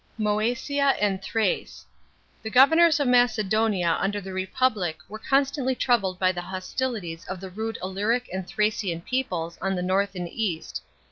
[0.23, 0.39] §12.
[0.39, 1.67] MCESIA AND THRACK.—
[2.41, 7.51] The governors of Macedonia under the Republic were constantly troubled by the hostilities of the
[7.51, 10.81] rude Illyric and Thracian peoples on the north and east.